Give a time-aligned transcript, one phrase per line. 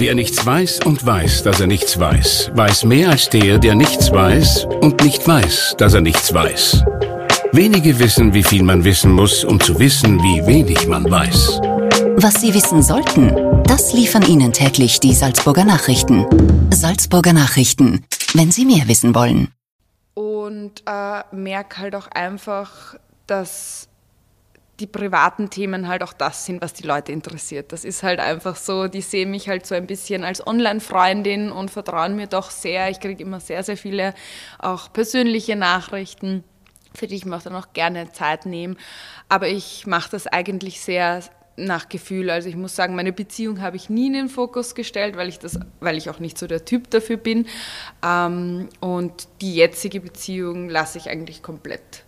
[0.00, 4.10] Wer nichts weiß und weiß, dass er nichts weiß, weiß mehr als der, der nichts
[4.10, 6.82] weiß und nicht weiß, dass er nichts weiß.
[7.52, 11.60] Wenige wissen, wie viel man wissen muss, um zu wissen, wie wenig man weiß.
[12.16, 16.24] Was Sie wissen sollten, das liefern Ihnen täglich die Salzburger Nachrichten.
[16.70, 19.48] Salzburger Nachrichten, wenn Sie mehr wissen wollen.
[20.14, 22.94] Und äh, merke halt auch einfach,
[23.26, 23.89] dass
[24.80, 27.72] die privaten Themen halt auch das sind, was die Leute interessiert.
[27.72, 31.70] Das ist halt einfach so, die sehen mich halt so ein bisschen als Online-Freundin und
[31.70, 32.88] vertrauen mir doch sehr.
[32.90, 34.14] Ich kriege immer sehr, sehr viele
[34.58, 36.44] auch persönliche Nachrichten,
[36.94, 38.76] für die ich mir auch dann auch gerne Zeit nehme.
[39.28, 41.22] Aber ich mache das eigentlich sehr
[41.56, 42.30] nach Gefühl.
[42.30, 45.38] Also ich muss sagen, meine Beziehung habe ich nie in den Fokus gestellt, weil ich
[45.38, 47.46] das, weil ich auch nicht so der Typ dafür bin.
[48.04, 52.04] Ähm, und die jetzige Beziehung lasse ich eigentlich komplett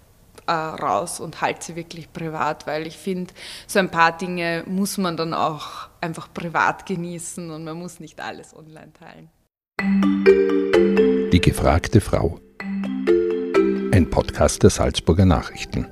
[0.47, 3.33] äh, raus und halte sie wirklich privat, weil ich finde,
[3.67, 8.21] so ein paar Dinge muss man dann auch einfach privat genießen und man muss nicht
[8.21, 9.31] alles online teilen.
[11.33, 12.39] Die gefragte Frau.
[13.93, 15.87] Ein Podcast der Salzburger Nachrichten.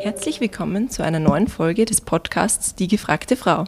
[0.00, 3.64] Herzlich willkommen zu einer neuen Folge des Podcasts Die gefragte Frau.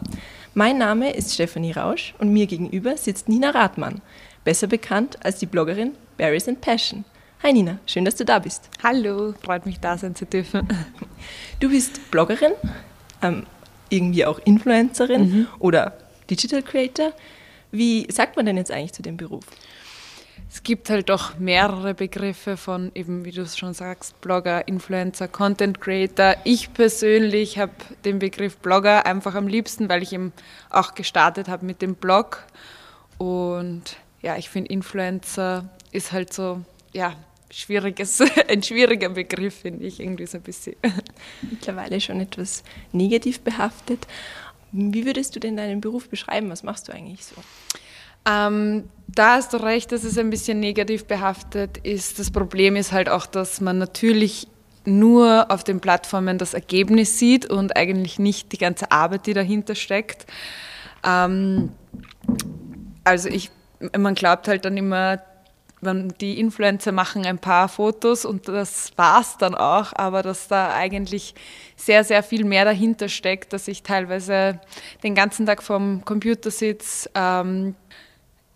[0.53, 4.01] Mein Name ist Stefanie Rausch und mir gegenüber sitzt Nina Rathmann,
[4.43, 7.05] besser bekannt als die Bloggerin Berries and Passion.
[7.45, 8.71] Hi Nina, schön, dass du da bist.
[8.81, 10.67] Hallo, freut mich da sein zu dürfen.
[11.59, 12.53] Du bist Bloggerin,
[13.21, 13.45] ähm,
[13.89, 15.47] irgendwie auch Influencerin mhm.
[15.59, 15.95] oder
[16.27, 17.13] Digital Creator.
[17.71, 19.45] Wie sagt man denn jetzt eigentlich zu dem Beruf?
[20.51, 25.27] Es gibt halt doch mehrere Begriffe von eben, wie du es schon sagst, Blogger, Influencer,
[25.27, 26.37] Content Creator.
[26.45, 27.73] Ich persönlich habe
[28.05, 30.33] den Begriff Blogger einfach am liebsten, weil ich eben
[30.71, 32.43] auch gestartet habe mit dem Blog.
[33.19, 37.13] Und ja, ich finde Influencer ist halt so, ja,
[37.55, 40.75] schwieriges, ein schwieriger Begriff, finde ich, irgendwie so ein bisschen.
[41.41, 44.07] Mittlerweile schon etwas negativ behaftet.
[44.71, 46.49] Wie würdest du denn deinen Beruf beschreiben?
[46.49, 47.35] Was machst du eigentlich so?
[48.27, 52.19] Ähm, da hast du recht, dass es ein bisschen negativ behaftet ist.
[52.19, 54.47] Das Problem ist halt auch, dass man natürlich
[54.83, 59.75] nur auf den Plattformen das Ergebnis sieht und eigentlich nicht die ganze Arbeit, die dahinter
[59.75, 60.25] steckt.
[61.05, 61.71] Ähm,
[63.03, 63.51] also ich,
[63.97, 65.21] man glaubt halt dann immer,
[65.93, 71.35] die Influencer machen ein paar Fotos und das war's dann auch, aber dass da eigentlich
[71.75, 74.59] sehr, sehr viel mehr dahinter steckt, dass ich teilweise
[75.03, 77.75] den ganzen Tag vorm Computer sitze, ähm,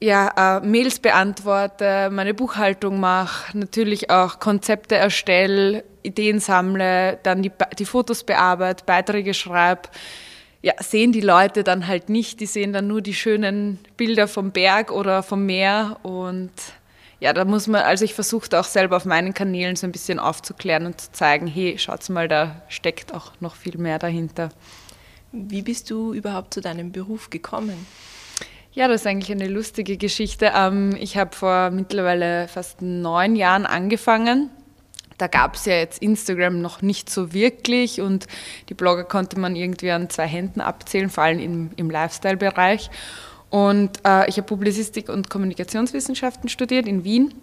[0.02, 7.52] ja, äh, Mails beantworte, meine Buchhaltung mache, natürlich auch Konzepte erstelle, Ideen sammle, dann die,
[7.78, 9.90] die Fotos bearbeite, Beiträge schreibe.
[10.62, 14.52] Ja, sehen die Leute dann halt nicht, die sehen dann nur die schönen Bilder vom
[14.52, 16.52] Berg oder vom Meer und
[17.20, 20.20] ja, da muss man, also ich versuche auch selber auf meinen Kanälen so ein bisschen
[20.20, 24.50] aufzuklären und zu zeigen, hey, schaut mal, da steckt auch noch viel mehr dahinter.
[25.32, 27.86] Wie bist du überhaupt zu deinem Beruf gekommen?
[28.72, 30.54] Ja, das ist eigentlich eine lustige Geschichte.
[30.56, 34.50] Ähm, ich habe vor mittlerweile fast neun Jahren angefangen.
[35.18, 38.28] Da gab es ja jetzt Instagram noch nicht so wirklich und
[38.70, 42.90] die Blogger konnte man irgendwie an zwei Händen abzählen, vor allem im, im Lifestyle-Bereich.
[43.50, 47.34] Und äh, ich habe Publizistik und Kommunikationswissenschaften studiert in Wien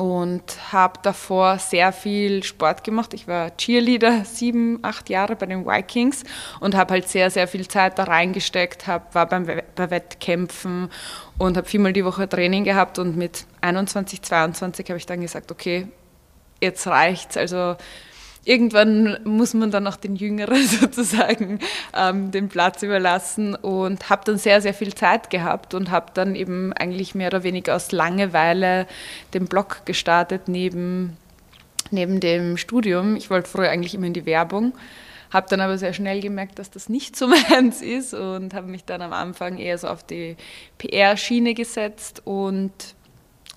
[0.00, 3.12] und habe davor sehr viel Sport gemacht.
[3.12, 6.24] Ich war Cheerleader sieben, acht Jahre bei den Vikings
[6.58, 10.88] und habe halt sehr, sehr viel Zeit da reingesteckt, hab, war beim, bei Wettkämpfen
[11.36, 15.52] und habe viermal die Woche Training gehabt und mit 21, 22 habe ich dann gesagt,
[15.52, 15.86] okay,
[16.62, 17.36] jetzt reicht's.
[17.36, 17.76] Also
[18.44, 21.58] irgendwann muss man dann auch den Jüngeren sozusagen
[21.94, 26.34] ähm, den Platz überlassen und habe dann sehr, sehr viel Zeit gehabt und habe dann
[26.34, 28.86] eben eigentlich mehr oder weniger aus Langeweile
[29.34, 31.16] den Blog gestartet neben,
[31.90, 33.16] neben dem Studium.
[33.16, 34.72] Ich wollte früher eigentlich immer in die Werbung.
[35.30, 38.84] Habe dann aber sehr schnell gemerkt, dass das nicht so meins ist und habe mich
[38.84, 40.36] dann am Anfang eher so auf die
[40.78, 42.72] PR-Schiene gesetzt und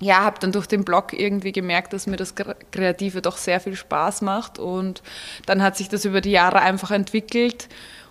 [0.03, 2.35] ja, habe dann durch den Blog irgendwie gemerkt, dass mir das
[2.71, 4.59] Kreative doch sehr viel Spaß macht.
[4.59, 5.01] Und
[5.45, 7.69] dann hat sich das über die Jahre einfach entwickelt.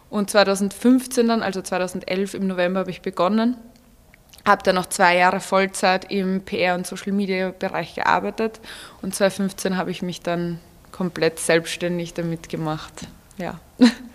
[0.08, 3.56] Und 2015 dann, also 2011 im November habe ich begonnen,
[4.46, 8.60] habe dann noch zwei Jahre Vollzeit im PR- und Social-Media-Bereich gearbeitet.
[9.02, 10.58] Und 2015 habe ich mich dann
[10.90, 13.06] komplett selbstständig damit gemacht,
[13.38, 13.60] ja.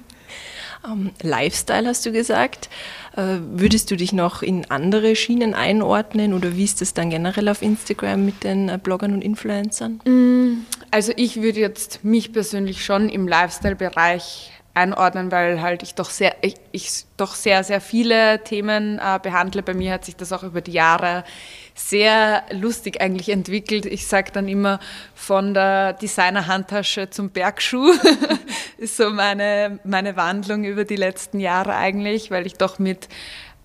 [0.85, 2.69] Ähm, Lifestyle hast du gesagt.
[3.15, 7.49] Äh, würdest du dich noch in andere Schienen einordnen oder wie ist das dann generell
[7.49, 9.99] auf Instagram mit den äh, Bloggern und Influencern?
[10.05, 16.09] Mm, also ich würde jetzt mich persönlich schon im Lifestyle-Bereich einordnen, weil halt ich doch
[16.09, 19.63] sehr, ich, ich doch sehr, sehr viele Themen äh, behandle.
[19.63, 21.23] Bei mir hat sich das auch über die Jahre
[21.75, 23.85] sehr lustig eigentlich entwickelt.
[23.85, 24.79] Ich sage dann immer
[25.13, 27.91] von der Designer-Handtasche zum Bergschuh
[28.77, 33.09] ist so meine, meine Wandlung über die letzten Jahre eigentlich, weil ich doch mit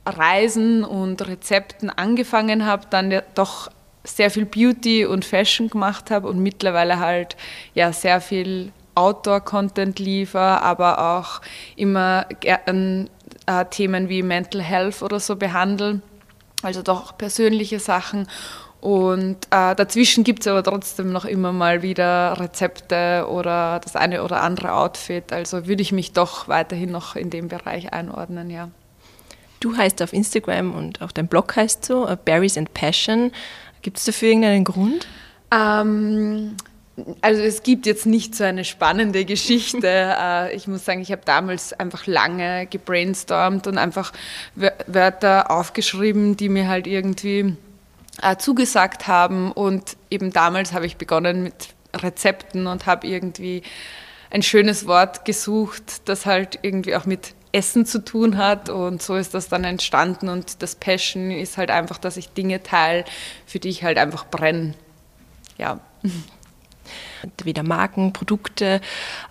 [0.05, 3.71] Reisen und Rezepten angefangen habe, dann doch
[4.05, 7.37] sehr viel Beauty und Fashion gemacht habe und mittlerweile halt
[7.75, 11.41] ja sehr viel Outdoor-Content liefere, aber auch
[11.77, 13.09] immer gern
[13.47, 16.01] äh, Themen wie Mental Health oder so behandle.
[16.63, 18.29] Also doch persönliche Sachen.
[18.81, 24.25] Und äh, dazwischen gibt es aber trotzdem noch immer mal wieder Rezepte oder das eine
[24.25, 25.33] oder andere Outfit.
[25.33, 28.71] Also würde ich mich doch weiterhin noch in dem Bereich einordnen, ja.
[29.61, 33.31] Du heißt auf Instagram und auch dein Blog heißt so, uh, Berries and Passion.
[33.83, 35.07] Gibt es dafür irgendeinen Grund?
[35.53, 36.57] Ähm,
[37.21, 39.83] also es gibt jetzt nicht so eine spannende Geschichte.
[40.23, 44.13] Äh, ich muss sagen, ich habe damals einfach lange gebrainstormt und einfach
[44.55, 47.57] Wörter aufgeschrieben, die mir halt irgendwie
[48.21, 49.53] äh, zugesagt haben.
[49.53, 53.63] Und eben damals habe ich begonnen mit Rezepten und habe irgendwie
[54.31, 59.15] ein schönes Wort gesucht, das halt irgendwie auch mit Essen zu tun hat und so
[59.15, 63.05] ist das dann entstanden und das Passion ist halt einfach, dass ich Dinge teile,
[63.47, 64.75] für die ich halt einfach brenne.
[65.59, 65.81] Ja.
[67.45, 68.81] Wieder Marken, Produkte.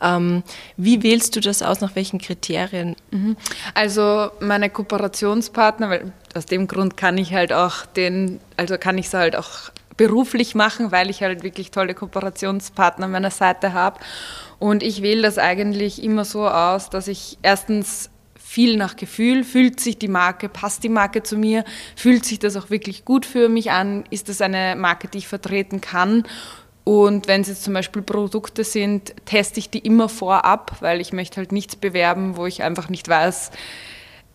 [0.02, 0.44] Ähm,
[0.78, 1.82] wie wählst du das aus?
[1.82, 2.96] Nach welchen Kriterien?
[3.12, 3.36] Mhm.
[3.74, 9.08] Also meine Kooperationspartner, weil aus dem Grund kann ich halt auch den, also kann ich
[9.08, 14.00] es halt auch beruflich machen, weil ich halt wirklich tolle Kooperationspartner an meiner Seite habe.
[14.60, 18.10] Und ich wähle das eigentlich immer so aus, dass ich erstens
[18.52, 21.64] viel nach Gefühl, fühlt sich die Marke, passt die Marke zu mir,
[21.96, 25.28] fühlt sich das auch wirklich gut für mich an, ist das eine Marke, die ich
[25.30, 26.24] vertreten kann.
[26.84, 31.14] Und wenn es jetzt zum Beispiel Produkte sind, teste ich die immer vorab, weil ich
[31.14, 33.52] möchte halt nichts bewerben, wo ich einfach nicht weiß,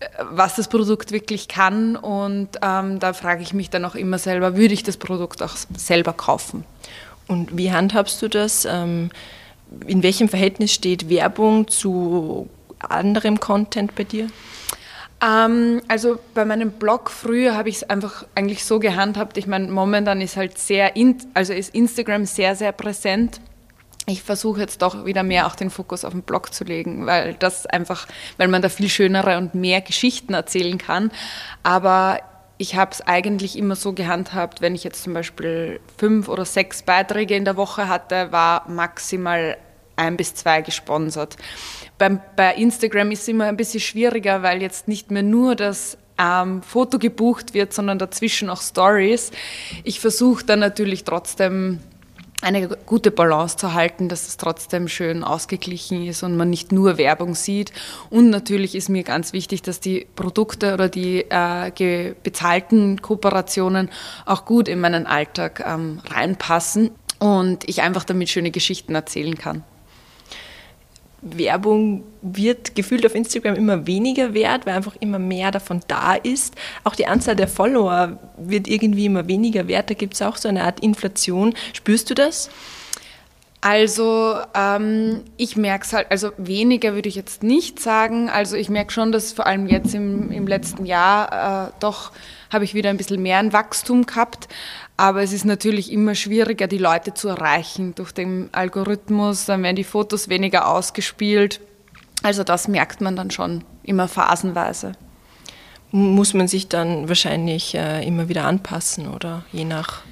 [0.01, 1.97] äh, was das Produkt wirklich kann.
[1.97, 5.57] Und ähm, da frage ich mich dann auch immer selber, würde ich das Produkt auch
[5.77, 6.65] selber kaufen?
[7.27, 8.65] Und wie handhabst du das?
[8.65, 9.11] Ähm,
[9.87, 12.49] in welchem Verhältnis steht Werbung zu
[12.79, 14.29] anderem Content bei dir?
[15.23, 19.39] Ähm, also bei meinem Blog früher habe ich es einfach eigentlich so gehandhabt.
[19.39, 23.41] Ich meine, momentan ist halt sehr, in, also ist Instagram sehr, sehr präsent.
[24.09, 27.35] Ich versuche jetzt doch wieder mehr auch den Fokus auf den Blog zu legen, weil
[27.35, 31.11] das einfach, weil man da viel schönere und mehr Geschichten erzählen kann.
[31.65, 32.21] Aber
[32.59, 36.83] ich habe es eigentlich immer so gehandhabt, wenn ich jetzt zum Beispiel fünf oder sechs
[36.83, 39.57] Beiträge in der Woche hatte, war maximal
[39.97, 41.37] ein bis zwei gesponsert.
[41.99, 45.99] Beim, bei Instagram ist es immer ein bisschen schwieriger, weil jetzt nicht mehr nur das
[46.19, 49.31] ähm, Foto gebucht wird, sondern dazwischen auch Stories.
[49.85, 51.81] Ich versuche dann natürlich trotzdem
[52.43, 56.99] eine gute Balance zu halten, dass es trotzdem schön ausgeglichen ist und man nicht nur
[56.99, 57.73] Werbung sieht.
[58.11, 63.91] Und natürlich ist mir ganz wichtig, dass die Produkte oder die äh, bezahlten Kooperationen
[64.27, 69.65] auch gut in meinen Alltag ähm, reinpassen und ich einfach damit schöne Geschichten erzählen kann.
[71.23, 76.55] Werbung wird gefühlt auf Instagram immer weniger wert, weil einfach immer mehr davon da ist.
[76.85, 79.91] Auch die Anzahl der Follower wird irgendwie immer weniger wert.
[79.91, 81.55] Da gibt es auch so eine Art Inflation.
[81.73, 82.51] Spürst du das?
[83.63, 88.29] Also ähm, ich merke es halt, also weniger würde ich jetzt nicht sagen.
[88.29, 92.13] Also ich merke schon, dass vor allem jetzt im, im letzten Jahr äh, doch
[92.53, 94.47] habe ich wieder ein bisschen mehr ein Wachstum gehabt.
[94.97, 99.45] Aber es ist natürlich immer schwieriger, die Leute zu erreichen durch den Algorithmus.
[99.45, 101.61] Dann werden die Fotos weniger ausgespielt.
[102.23, 104.93] Also das merkt man dann schon immer phasenweise.
[105.93, 110.03] Muss man sich dann wahrscheinlich äh, immer wieder anpassen oder je nach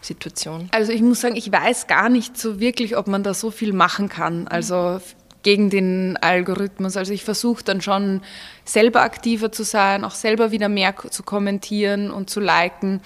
[0.00, 0.68] Situation?
[0.70, 3.72] Also ich muss sagen, ich weiß gar nicht so wirklich, ob man da so viel
[3.72, 4.46] machen kann.
[4.48, 5.00] Also
[5.42, 6.96] gegen den Algorithmus.
[6.96, 8.22] Also ich versuche dann schon
[8.64, 13.00] selber aktiver zu sein, auch selber wieder mehr zu kommentieren und zu liken.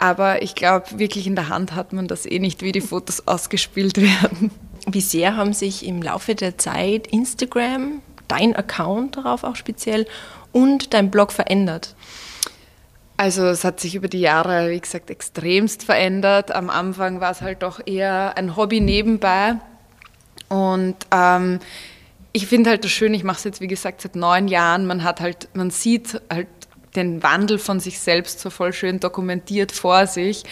[0.00, 3.28] Aber ich glaube, wirklich in der Hand hat man das eh nicht, wie die Fotos
[3.28, 4.50] ausgespielt werden.
[4.86, 10.06] Wie sehr haben sich im Laufe der Zeit Instagram, dein Account darauf auch speziell
[10.52, 11.94] und dein Blog verändert?
[13.18, 16.50] Also es hat sich über die Jahre, wie gesagt, extremst verändert.
[16.50, 19.56] Am Anfang war es halt doch eher ein Hobby nebenbei.
[20.48, 21.58] Und ähm,
[22.32, 24.86] ich finde halt das schön, ich mache es jetzt wie gesagt seit neun Jahren.
[24.86, 26.48] Man hat halt, man sieht halt
[26.96, 30.44] den Wandel von sich selbst so voll schön dokumentiert vor sich.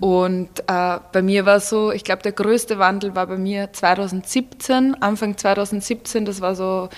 [0.00, 4.94] Und äh, bei mir war so, ich glaube, der größte Wandel war bei mir 2017,
[5.02, 6.88] Anfang 2017, das war so,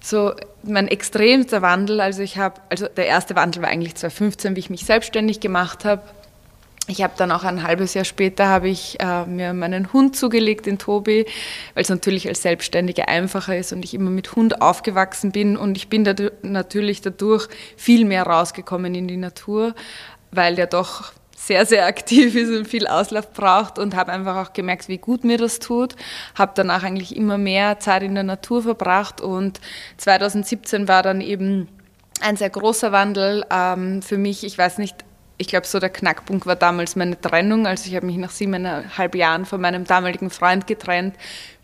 [0.00, 2.00] so mein extremster Wandel.
[2.00, 5.84] Also ich habe, also der erste Wandel war eigentlich 2015, wie ich mich selbstständig gemacht
[5.84, 6.02] habe.
[6.90, 10.64] Ich habe dann auch ein halbes Jahr später habe ich äh, mir meinen Hund zugelegt,
[10.64, 11.26] den Tobi,
[11.74, 15.76] weil es natürlich als Selbstständige einfacher ist und ich immer mit Hund aufgewachsen bin und
[15.76, 19.74] ich bin dadurch, natürlich dadurch viel mehr rausgekommen in die Natur,
[20.30, 24.54] weil der doch sehr, sehr aktiv ist und viel Auslauf braucht und habe einfach auch
[24.54, 25.94] gemerkt, wie gut mir das tut.
[26.34, 29.60] Habe danach eigentlich immer mehr Zeit in der Natur verbracht und
[29.98, 31.68] 2017 war dann eben
[32.22, 34.42] ein sehr großer Wandel ähm, für mich.
[34.42, 35.04] Ich weiß nicht,
[35.40, 37.66] ich glaube, so der Knackpunkt war damals meine Trennung.
[37.66, 41.14] Also ich habe mich nach siebeneinhalb Jahren von meinem damaligen Freund getrennt,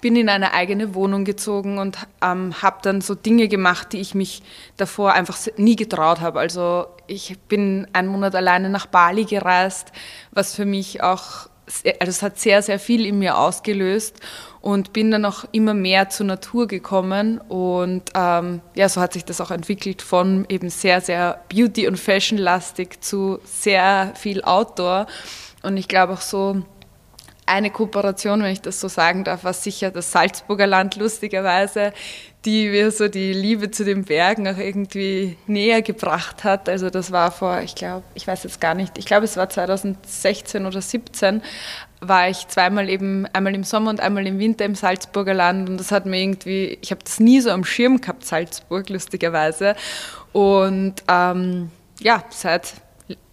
[0.01, 4.15] bin in eine eigene Wohnung gezogen und ähm, habe dann so Dinge gemacht, die ich
[4.15, 4.43] mich
[4.77, 6.39] davor einfach nie getraut habe.
[6.39, 9.91] Also ich bin einen Monat alleine nach Bali gereist,
[10.31, 14.21] was für mich auch, also es hat sehr, sehr viel in mir ausgelöst
[14.61, 19.25] und bin dann auch immer mehr zur Natur gekommen und ähm, ja, so hat sich
[19.25, 25.07] das auch entwickelt von eben sehr, sehr Beauty- und Fashion-lastig zu sehr viel Outdoor.
[25.63, 26.63] Und ich glaube auch so
[27.47, 31.93] eine Kooperation, wenn ich das so sagen darf, war sicher das Salzburger Land lustigerweise,
[32.45, 36.69] die mir so die Liebe zu den Bergen auch irgendwie näher gebracht hat.
[36.69, 39.49] Also das war vor, ich glaube, ich weiß jetzt gar nicht, ich glaube es war
[39.49, 41.43] 2016 oder 2017,
[42.01, 45.79] war ich zweimal eben, einmal im Sommer und einmal im Winter im Salzburger Land und
[45.79, 49.75] das hat mir irgendwie, ich habe das nie so am Schirm gehabt, Salzburg, lustigerweise.
[50.33, 51.71] Und ähm,
[52.01, 52.75] ja, seit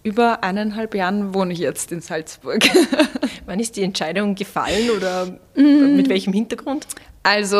[0.02, 2.62] über eineinhalb Jahren wohne ich jetzt in Salzburg.
[3.46, 5.96] Wann ist die Entscheidung gefallen oder mm.
[5.96, 6.86] mit welchem Hintergrund?
[7.22, 7.58] Also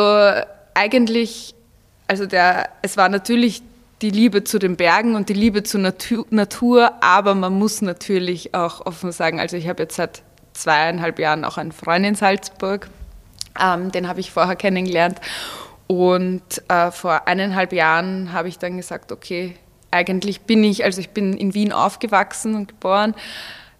[0.73, 1.55] eigentlich,
[2.07, 3.61] also der, es war natürlich
[4.01, 8.85] die Liebe zu den Bergen und die Liebe zur Natur, aber man muss natürlich auch
[8.85, 12.89] offen sagen, also ich habe jetzt seit zweieinhalb Jahren auch einen Freund in Salzburg.
[13.59, 15.19] Ähm, den habe ich vorher kennengelernt.
[15.87, 19.55] Und äh, vor eineinhalb Jahren habe ich dann gesagt, okay,
[19.93, 23.15] eigentlich bin ich, also ich bin in Wien aufgewachsen und geboren,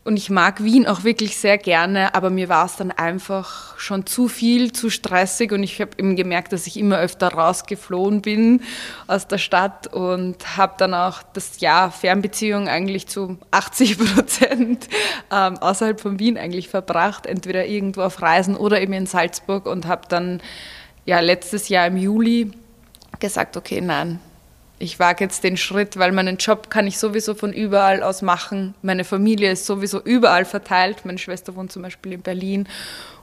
[0.05, 4.05] und ich mag Wien auch wirklich sehr gerne, aber mir war es dann einfach schon
[4.05, 8.61] zu viel, zu stressig und ich habe eben gemerkt, dass ich immer öfter rausgeflohen bin
[9.07, 14.89] aus der Stadt und habe dann auch das Jahr Fernbeziehung eigentlich zu 80 Prozent
[15.31, 19.87] ähm, außerhalb von Wien eigentlich verbracht, entweder irgendwo auf Reisen oder eben in Salzburg und
[19.87, 20.41] habe dann
[21.05, 22.51] ja letztes Jahr im Juli
[23.19, 24.19] gesagt, okay, nein,
[24.83, 28.75] ich wage jetzt den Schritt, weil meinen Job kann ich sowieso von überall aus machen.
[28.81, 31.05] Meine Familie ist sowieso überall verteilt.
[31.05, 32.67] Meine Schwester wohnt zum Beispiel in Berlin.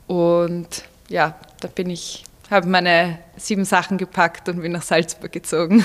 [0.06, 5.84] Und ja, da bin ich, habe meine sieben Sachen gepackt und bin nach Salzburg gezogen.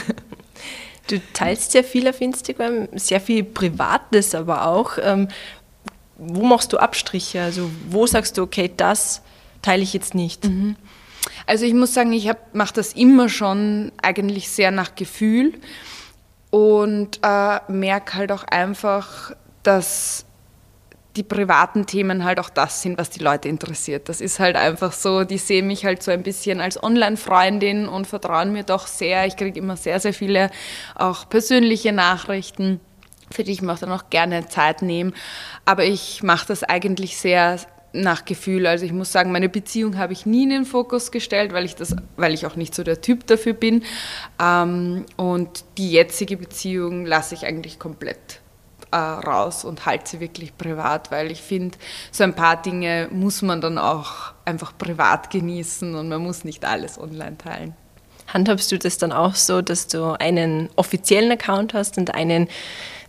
[1.08, 4.94] Du teilst sehr viel auf Instagram, sehr viel Privates aber auch.
[5.00, 5.28] Ähm,
[6.18, 7.44] wo machst du Abstriche?
[7.44, 9.22] Also wo sagst du, okay, das
[9.62, 10.46] teile ich jetzt nicht?
[10.46, 10.76] Mhm.
[11.46, 15.54] Also ich muss sagen, ich mache das immer schon eigentlich sehr nach Gefühl
[16.50, 19.32] und äh, merke halt auch einfach,
[19.64, 20.26] dass
[21.16, 24.10] die privaten Themen halt auch das sind, was die Leute interessiert.
[24.10, 28.06] Das ist halt einfach so, die sehen mich halt so ein bisschen als Online-Freundin und
[28.06, 29.26] vertrauen mir doch sehr.
[29.26, 30.52] Ich kriege immer sehr, sehr viele
[30.94, 32.82] auch persönliche Nachrichten,
[33.32, 35.14] für die ich mir auch dann auch gerne Zeit nehme.
[35.64, 37.60] Aber ich mache das eigentlich sehr
[38.02, 38.68] nach Gefühl.
[38.68, 41.76] Also ich muss sagen, meine Beziehung habe ich nie in den Fokus gestellt, weil ich,
[41.76, 43.84] das, weil ich auch nicht so der Typ dafür bin.
[44.42, 48.42] Ähm, und die jetzige Beziehung lasse ich eigentlich komplett
[48.92, 51.78] äh, raus und halte sie wirklich privat, weil ich finde,
[52.12, 56.66] so ein paar Dinge muss man dann auch einfach privat genießen und man muss nicht
[56.66, 57.76] alles online teilen.
[58.28, 62.48] Handhabst du das dann auch so, dass du einen offiziellen Account hast und einen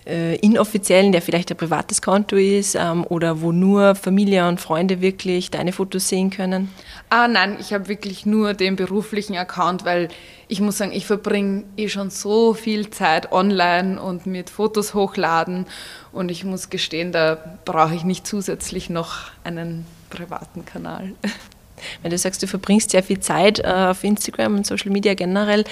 [0.06, 5.00] äh, inoffiziellen, der vielleicht ein privates Konto ist ähm, oder wo nur Familie und Freunde
[5.00, 6.70] wirklich deine Fotos sehen können?
[7.10, 10.08] Ah nein, ich habe wirklich nur den beruflichen Account, weil
[10.48, 15.66] ich muss sagen, ich verbringe eh schon so viel Zeit online und mit Fotos hochladen
[16.12, 21.12] und ich muss gestehen, da brauche ich nicht zusätzlich noch einen privaten Kanal.
[22.02, 25.64] Wenn du sagst, du verbringst sehr viel Zeit äh, auf Instagram und Social Media generell,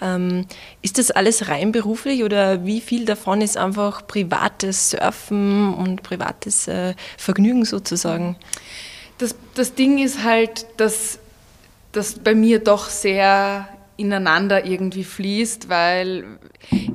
[0.00, 0.46] ähm,
[0.82, 6.68] ist das alles rein beruflich oder wie viel davon ist einfach privates Surfen und privates
[6.68, 8.36] äh, Vergnügen sozusagen?
[9.18, 11.18] Das, das Ding ist halt, dass
[11.92, 13.68] das bei mir doch sehr
[14.00, 16.24] ineinander irgendwie fließt, weil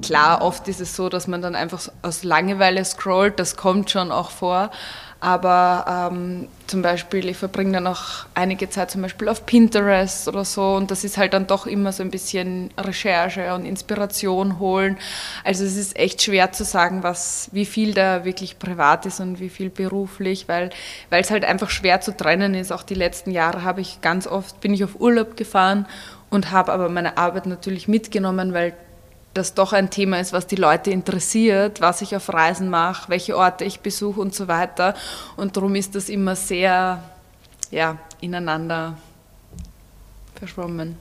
[0.02, 4.12] klar, oft ist es so, dass man dann einfach aus Langeweile scrollt, das kommt schon
[4.12, 4.72] auch vor,
[5.26, 10.46] aber ähm, zum Beispiel, ich verbringe dann auch einige Zeit zum Beispiel auf Pinterest oder
[10.46, 15.00] so und das ist halt dann doch immer so ein bisschen Recherche und Inspiration holen.
[15.44, 19.40] Also es ist echt schwer zu sagen, was, wie viel da wirklich privat ist und
[19.40, 20.70] wie viel beruflich, weil
[21.10, 22.72] es halt einfach schwer zu trennen ist.
[22.72, 25.88] Auch die letzten Jahre habe ich ganz oft, bin ich auf Urlaub gefahren
[26.30, 28.74] und habe aber meine Arbeit natürlich mitgenommen, weil
[29.36, 33.38] das doch ein Thema ist, was die Leute interessiert, was ich auf Reisen mache, welche
[33.38, 34.96] Orte ich besuche und so weiter.
[35.36, 37.04] Und darum ist das immer sehr
[37.70, 38.98] ja, ineinander
[40.36, 40.98] verschwommen.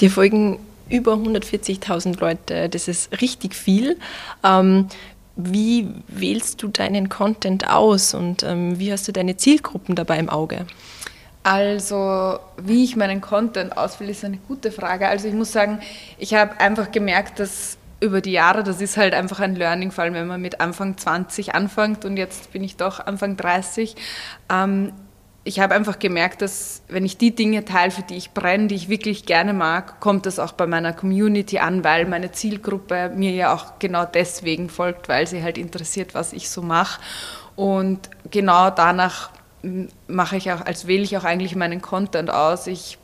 [0.00, 3.98] Dir folgen über 140.000 Leute, das ist richtig viel.
[4.44, 4.86] Ähm,
[5.34, 10.28] wie wählst du deinen Content aus und ähm, wie hast du deine Zielgruppen dabei im
[10.28, 10.66] Auge?
[11.42, 15.08] Also, wie ich meinen Content auswähle, ist eine gute Frage.
[15.08, 15.80] Also, ich muss sagen,
[16.18, 20.04] ich habe einfach gemerkt, dass über die Jahre, das ist halt einfach ein Learning, vor
[20.04, 23.94] allem wenn man mit Anfang 20 anfängt und jetzt bin ich doch Anfang 30.
[24.50, 24.92] Ähm,
[25.44, 28.74] ich habe einfach gemerkt, dass wenn ich die Dinge teile, für die ich brenne, die
[28.76, 33.32] ich wirklich gerne mag, kommt das auch bei meiner Community an, weil meine Zielgruppe mir
[33.32, 37.00] ja auch genau deswegen folgt, weil sie halt interessiert, was ich so mache.
[37.56, 39.30] Und genau danach
[40.06, 42.66] mache ich auch, als wähle ich auch eigentlich meinen Content aus.
[42.66, 42.98] Ich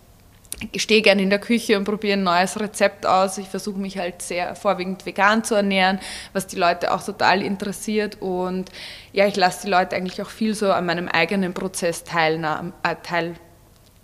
[0.77, 3.39] stehe gerne in der Küche und probiere ein neues Rezept aus.
[3.39, 6.01] Ich versuche mich halt sehr vorwiegend vegan zu ernähren,
[6.33, 8.21] was die Leute auch total interessiert.
[8.21, 8.71] Und
[9.13, 12.97] ja, ich lasse die Leute eigentlich auch viel so an meinem eigenen Prozess teilna äh,
[13.03, 13.35] teil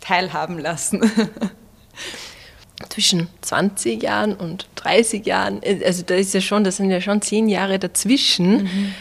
[0.00, 1.00] teilhaben lassen.
[2.88, 7.00] Zwischen 20 Jahren und 30 Jahren, äh, also da ist ja schon, das sind ja
[7.00, 8.64] schon zehn Jahre dazwischen.
[8.64, 8.94] Mhm.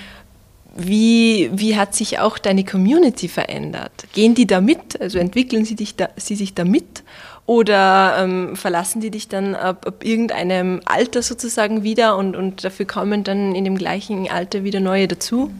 [0.75, 3.91] Wie, wie hat sich auch deine Community verändert?
[4.13, 4.99] Gehen die da mit?
[4.99, 7.03] Also entwickeln sie, dich da, sie sich da mit?
[7.45, 12.87] Oder ähm, verlassen die dich dann ab, ab, irgendeinem Alter sozusagen wieder und, und dafür
[12.87, 15.51] kommen dann in dem gleichen Alter wieder neue dazu?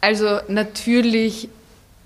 [0.00, 1.48] Also natürlich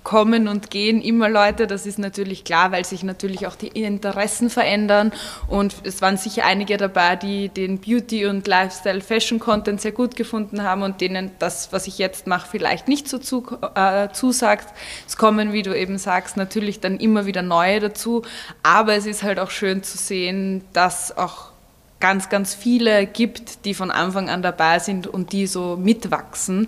[0.03, 4.49] kommen und gehen immer Leute, das ist natürlich klar, weil sich natürlich auch die Interessen
[4.49, 5.11] verändern
[5.47, 10.81] und es waren sicher einige dabei, die den Beauty- und Lifestyle-Fashion-Content sehr gut gefunden haben
[10.81, 14.73] und denen das, was ich jetzt mache, vielleicht nicht so zu, äh, zusagt.
[15.07, 18.23] Es kommen, wie du eben sagst, natürlich dann immer wieder neue dazu,
[18.63, 21.51] aber es ist halt auch schön zu sehen, dass auch
[21.99, 26.67] ganz, ganz viele gibt, die von Anfang an dabei sind und die so mitwachsen.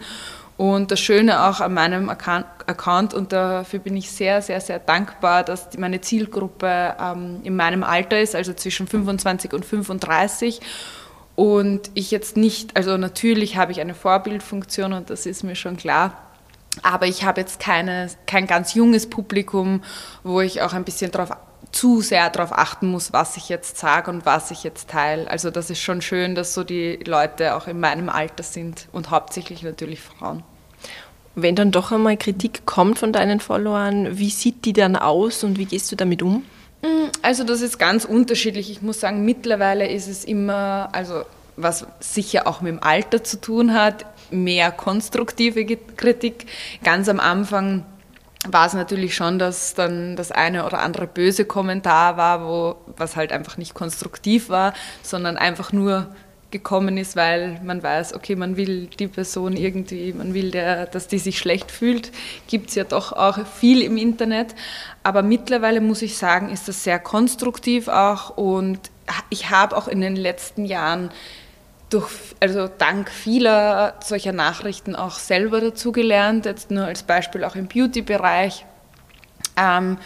[0.56, 5.44] Und das Schöne auch an meinem Account, und dafür bin ich sehr, sehr, sehr dankbar,
[5.44, 10.62] dass meine Zielgruppe ähm, in meinem Alter ist, also zwischen 25 und 35.
[11.36, 15.78] Und ich jetzt nicht, also natürlich habe ich eine Vorbildfunktion und das ist mir schon
[15.78, 16.14] klar.
[16.82, 19.84] Aber ich habe jetzt keine, kein ganz junges Publikum,
[20.24, 21.32] wo ich auch ein bisschen drauf,
[21.74, 25.30] zu sehr darauf achten muss, was ich jetzt sage und was ich jetzt teile.
[25.30, 29.10] Also das ist schon schön, dass so die Leute auch in meinem Alter sind und
[29.10, 30.44] hauptsächlich natürlich Frauen.
[31.36, 35.58] Wenn dann doch einmal Kritik kommt von deinen Followern, wie sieht die dann aus und
[35.58, 36.46] wie gehst du damit um?
[36.84, 38.70] Mm, also das ist ganz unterschiedlich.
[38.70, 41.24] Ich muss sagen, mittlerweile ist es immer, also
[41.56, 46.46] was sicher auch mit dem Alter zu tun hat, mehr konstruktive Kritik.
[46.84, 47.84] Ganz am Anfang
[48.48, 53.16] war es natürlich schon, dass dann das eine oder andere böse Kommentar war, wo was
[53.16, 56.14] halt einfach nicht konstruktiv war, sondern einfach nur
[56.52, 61.08] gekommen ist, weil man weiß, okay, man will die Person irgendwie, man will, der, dass
[61.08, 62.12] die sich schlecht fühlt.
[62.48, 64.54] Gibt es ja doch auch viel im Internet.
[65.02, 68.80] Aber mittlerweile muss ich sagen, ist das sehr konstruktiv auch und
[69.30, 71.10] ich habe auch in den letzten Jahren
[71.94, 76.46] durch, also dank vieler solcher Nachrichten auch selber dazugelernt.
[76.46, 78.66] Jetzt nur als Beispiel auch im Beauty-Bereich
[79.58, 79.98] ähm,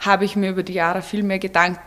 [0.00, 1.80] habe ich mir über die Jahre viel mehr Gedanken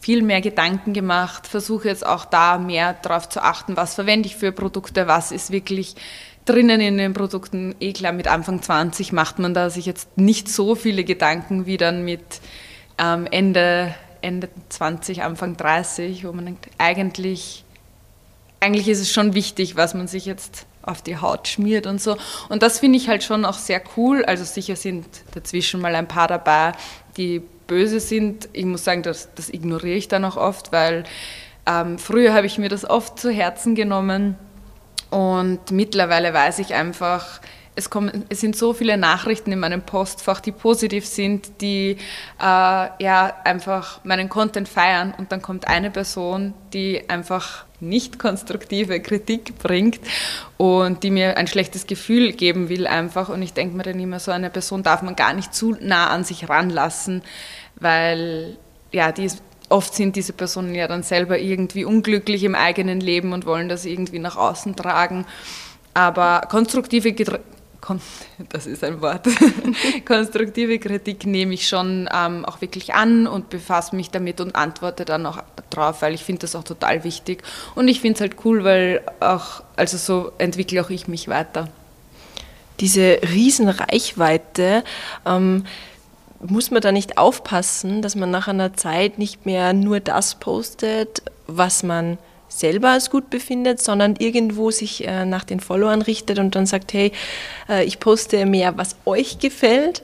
[0.00, 4.36] viel mehr Gedanken gemacht, versuche jetzt auch da mehr darauf zu achten, was verwende ich
[4.36, 5.96] für Produkte, was ist wirklich
[6.46, 7.74] drinnen in den Produkten.
[7.78, 11.76] Eh klar, mit Anfang 20 macht man da sich jetzt nicht so viele Gedanken wie
[11.76, 12.22] dann mit
[12.96, 17.64] ähm, Ende, Ende 20, Anfang 30, wo man denkt, eigentlich,
[18.60, 22.16] eigentlich ist es schon wichtig, was man sich jetzt auf die Haut schmiert und so.
[22.48, 24.24] Und das finde ich halt schon auch sehr cool.
[24.24, 26.72] Also sicher sind dazwischen mal ein paar dabei,
[27.16, 28.48] die böse sind.
[28.52, 31.04] Ich muss sagen, das, das ignoriere ich dann auch oft, weil
[31.66, 34.36] ähm, früher habe ich mir das oft zu Herzen genommen
[35.10, 37.40] und mittlerweile weiß ich einfach,
[37.78, 41.96] es, kommen, es sind so viele Nachrichten in meinem Postfach, die positiv sind, die
[42.40, 49.00] äh, ja einfach meinen Content feiern und dann kommt eine Person, die einfach nicht konstruktive
[49.00, 50.00] Kritik bringt
[50.56, 54.18] und die mir ein schlechtes Gefühl geben will einfach und ich denke mir dann immer
[54.18, 57.22] so eine Person darf man gar nicht zu nah an sich ranlassen,
[57.76, 58.56] weil
[58.90, 63.32] ja, die ist, oft sind diese Personen ja dann selber irgendwie unglücklich im eigenen Leben
[63.32, 65.26] und wollen das irgendwie nach außen tragen.
[65.94, 67.12] Aber konstruktive
[68.48, 69.26] das ist ein Wort.
[70.06, 75.04] Konstruktive Kritik nehme ich schon ähm, auch wirklich an und befasse mich damit und antworte
[75.04, 77.42] dann auch drauf, weil ich finde das auch total wichtig.
[77.74, 81.68] Und ich finde es halt cool, weil auch, also so entwickle auch ich mich weiter.
[82.80, 84.84] Diese Riesenreichweite,
[85.26, 85.64] ähm,
[86.40, 91.22] muss man da nicht aufpassen, dass man nach einer Zeit nicht mehr nur das postet,
[91.46, 92.18] was man
[92.48, 96.92] selber als gut befindet, sondern irgendwo sich äh, nach den Followern richtet und dann sagt,
[96.92, 97.12] hey,
[97.68, 100.02] äh, ich poste mehr, was euch gefällt.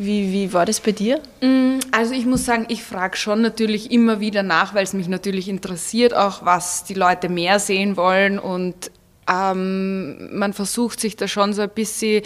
[0.00, 1.20] Wie, wie war das bei dir?
[1.40, 5.08] Mm, also ich muss sagen, ich frage schon natürlich immer wieder nach, weil es mich
[5.08, 8.92] natürlich interessiert, auch was die Leute mehr sehen wollen und
[9.28, 12.22] ähm, man versucht sich da schon so ein bisschen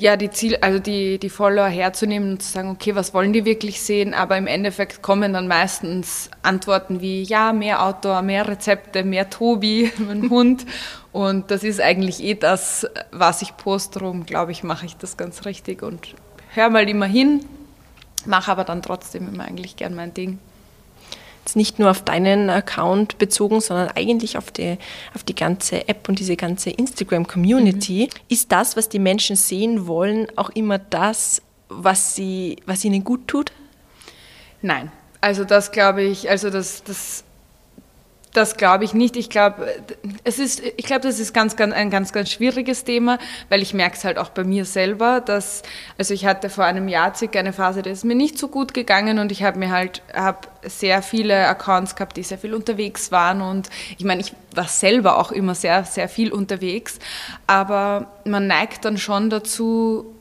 [0.00, 3.44] ja, die Ziel, also die, die Follower herzunehmen und zu sagen, okay, was wollen die
[3.44, 4.14] wirklich sehen?
[4.14, 9.92] Aber im Endeffekt kommen dann meistens Antworten wie, ja, mehr Outdoor, mehr Rezepte, mehr Tobi,
[9.98, 10.66] mein Hund.
[11.12, 13.98] Und das ist eigentlich eh das, was ich poste.
[13.98, 16.14] Darum, glaube ich, mache ich das ganz richtig und
[16.54, 17.44] höre mal immer hin,
[18.26, 20.38] mache aber dann trotzdem immer eigentlich gern mein Ding
[21.48, 24.76] jetzt nicht nur auf deinen Account bezogen, sondern eigentlich auf die,
[25.14, 28.10] auf die ganze App und diese ganze Instagram-Community.
[28.12, 28.20] Mhm.
[28.28, 33.26] Ist das, was die Menschen sehen wollen, auch immer das, was, sie, was ihnen gut
[33.28, 33.52] tut?
[34.60, 34.92] Nein.
[35.20, 37.24] Also das glaube ich, also das, das
[38.38, 39.16] das glaube ich nicht.
[39.16, 39.66] Ich glaube,
[40.22, 43.74] es ist, ich glaube, das ist ganz, ganz, ein ganz, ganz schwieriges Thema, weil ich
[43.74, 45.62] merke es halt auch bei mir selber, dass,
[45.98, 48.74] also ich hatte vor einem Jahr circa eine Phase, da ist mir nicht so gut
[48.74, 53.10] gegangen und ich habe mir halt, habe sehr viele Accounts gehabt, die sehr viel unterwegs
[53.10, 57.00] waren und ich meine, ich war selber auch immer sehr, sehr viel unterwegs,
[57.48, 60.14] aber man neigt dann schon dazu,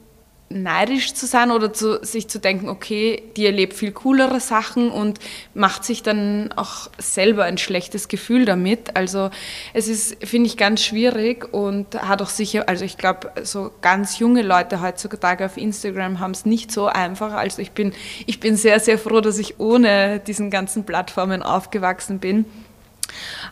[0.49, 5.19] neidisch zu sein oder zu, sich zu denken, okay, die erlebt viel coolere Sachen und
[5.53, 8.95] macht sich dann auch selber ein schlechtes Gefühl damit.
[8.95, 9.29] Also
[9.73, 14.19] es ist, finde ich, ganz schwierig und hat auch sicher, also ich glaube, so ganz
[14.19, 17.33] junge Leute heutzutage auf Instagram haben es nicht so einfach.
[17.33, 17.93] Also ich bin,
[18.25, 22.45] ich bin sehr, sehr froh, dass ich ohne diesen ganzen Plattformen aufgewachsen bin.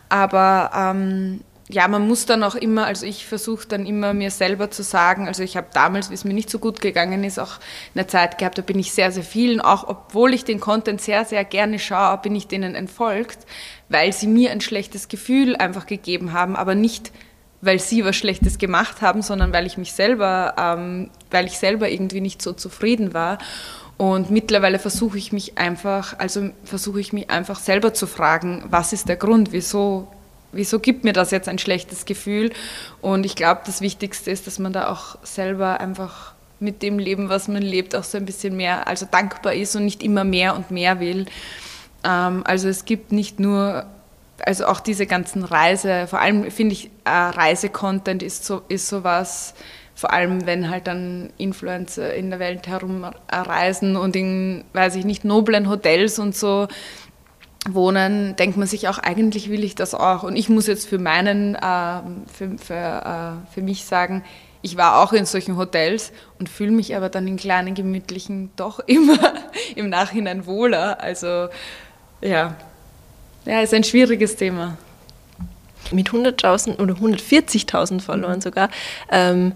[0.08, 4.70] Aber ähm, ja, man muss dann auch immer, also ich versuche dann immer mir selber
[4.70, 7.58] zu sagen, also ich habe damals, wie es mir nicht so gut gegangen ist, auch
[7.94, 11.24] eine Zeit gehabt, da bin ich sehr, sehr vielen, auch obwohl ich den Content sehr,
[11.24, 13.38] sehr gerne schaue, bin ich denen entfolgt,
[13.88, 17.10] weil sie mir ein schlechtes Gefühl einfach gegeben haben, aber nicht,
[17.62, 21.88] weil sie was Schlechtes gemacht haben, sondern weil ich mich selber, ähm, weil ich selber
[21.88, 23.38] irgendwie nicht so zufrieden war.
[23.96, 28.92] Und mittlerweile versuche ich mich einfach, also versuche ich mich einfach selber zu fragen, was
[28.92, 30.08] ist der Grund, wieso
[30.56, 32.50] wieso gibt mir das jetzt ein schlechtes Gefühl?
[33.00, 37.28] Und ich glaube, das Wichtigste ist, dass man da auch selber einfach mit dem Leben,
[37.28, 40.56] was man lebt, auch so ein bisschen mehr, also dankbar ist und nicht immer mehr
[40.56, 41.26] und mehr will.
[42.04, 43.86] Ähm, also es gibt nicht nur,
[44.44, 49.54] also auch diese ganzen Reise, vor allem finde ich, äh, Reisecontent ist so ist sowas,
[49.94, 55.24] vor allem wenn halt dann Influencer in der Welt herumreisen und in, weiß ich nicht,
[55.24, 56.68] noblen Hotels und so
[57.68, 60.22] wohnen, denkt man sich auch, eigentlich will ich das auch.
[60.22, 62.00] Und ich muss jetzt für meinen, äh,
[62.32, 62.74] für, für,
[63.44, 64.24] äh, für mich sagen,
[64.62, 68.80] ich war auch in solchen Hotels und fühle mich aber dann in kleinen, gemütlichen doch
[68.86, 69.18] immer
[69.74, 71.00] im Nachhinein wohler.
[71.00, 71.48] Also
[72.20, 72.56] ja,
[73.44, 74.76] ja, ist ein schwieriges Thema.
[75.92, 78.40] Mit 100.000 oder 140.000 Followern mhm.
[78.40, 78.70] sogar,
[79.10, 79.52] ähm,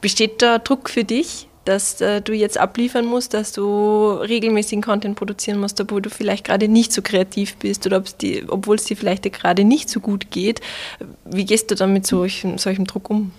[0.00, 5.16] besteht da Druck für dich, dass äh, du jetzt abliefern musst, dass du regelmäßigen Content
[5.16, 8.96] produzieren musst, obwohl du vielleicht gerade nicht so kreativ bist oder die, obwohl es dir
[8.96, 10.60] vielleicht gerade nicht so gut geht.
[11.24, 13.32] Wie gehst du dann mit solchem, solchem Druck um?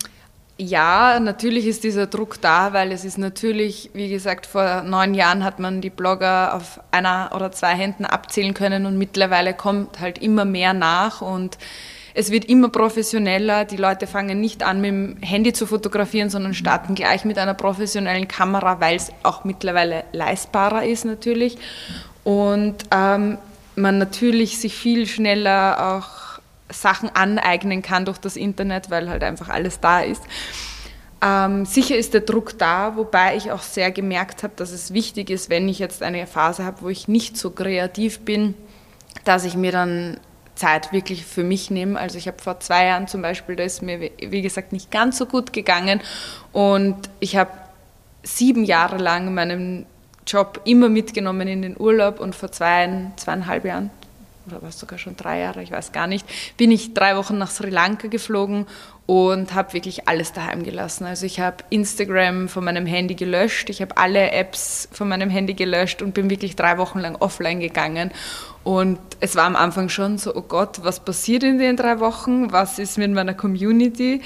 [0.58, 5.44] Ja, natürlich ist dieser Druck da, weil es ist natürlich, wie gesagt, vor neun Jahren
[5.44, 10.18] hat man die Blogger auf einer oder zwei Händen abzählen können und mittlerweile kommt halt
[10.18, 11.58] immer mehr nach und
[12.16, 13.66] es wird immer professioneller.
[13.66, 17.54] Die Leute fangen nicht an, mit dem Handy zu fotografieren, sondern starten gleich mit einer
[17.54, 21.58] professionellen Kamera, weil es auch mittlerweile leistbarer ist natürlich.
[22.24, 23.38] Und ähm,
[23.76, 26.40] man natürlich sich viel schneller auch
[26.74, 30.24] Sachen aneignen kann durch das Internet, weil halt einfach alles da ist.
[31.22, 35.30] Ähm, sicher ist der Druck da, wobei ich auch sehr gemerkt habe, dass es wichtig
[35.30, 38.54] ist, wenn ich jetzt eine Phase habe, wo ich nicht so kreativ bin,
[39.26, 40.18] dass ich mir dann
[40.56, 42.00] Zeit wirklich für mich nehme.
[42.00, 45.18] Also ich habe vor zwei Jahren zum Beispiel, da ist mir, wie gesagt, nicht ganz
[45.18, 46.02] so gut gegangen
[46.52, 47.52] und ich habe
[48.24, 49.86] sieben Jahre lang meinen
[50.28, 53.92] Job immer mitgenommen in den Urlaub und vor zwei, zweieinhalb Jahren,
[54.48, 56.26] oder war es sogar schon drei Jahre, ich weiß gar nicht,
[56.58, 58.66] bin ich drei Wochen nach Sri Lanka geflogen
[59.06, 61.06] und habe wirklich alles daheim gelassen.
[61.06, 65.54] Also ich habe Instagram von meinem Handy gelöscht, ich habe alle Apps von meinem Handy
[65.54, 68.12] gelöscht und bin wirklich drei Wochen lang offline gegangen.
[68.66, 72.52] Und es war am Anfang schon so, oh Gott, was passiert in den drei Wochen?
[72.52, 74.24] Was ist mit meiner Community?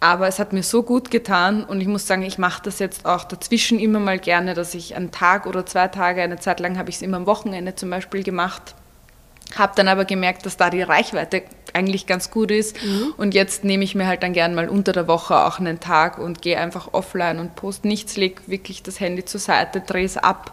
[0.00, 3.06] Aber es hat mir so gut getan und ich muss sagen, ich mache das jetzt
[3.06, 6.76] auch dazwischen immer mal gerne, dass ich einen Tag oder zwei Tage, eine Zeit lang
[6.76, 8.74] habe ich es immer am Wochenende zum Beispiel gemacht,
[9.54, 12.82] habe dann aber gemerkt, dass da die Reichweite eigentlich ganz gut ist.
[12.82, 13.14] Mhm.
[13.16, 16.18] Und jetzt nehme ich mir halt dann gern mal unter der Woche auch einen Tag
[16.18, 20.16] und gehe einfach offline und poste nichts, lege wirklich das Handy zur Seite, drehe es
[20.16, 20.52] ab.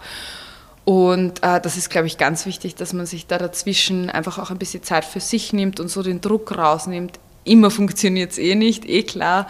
[0.89, 4.49] Und äh, das ist, glaube ich, ganz wichtig, dass man sich da dazwischen einfach auch
[4.49, 7.19] ein bisschen Zeit für sich nimmt und so den Druck rausnimmt.
[7.43, 9.47] Immer funktioniert es eh nicht, eh klar.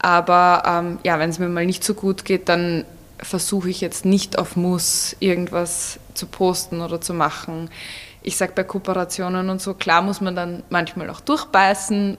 [0.00, 2.84] Aber ähm, ja, wenn es mir mal nicht so gut geht, dann
[3.18, 7.70] versuche ich jetzt nicht auf Muss irgendwas zu posten oder zu machen
[8.22, 12.18] ich sage bei Kooperationen und so, klar muss man dann manchmal auch durchbeißen,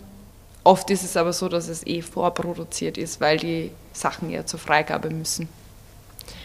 [0.64, 4.60] Oft ist es aber so, dass es eh vorproduziert ist, weil die Sachen ja zur
[4.60, 5.50] Freigabe müssen.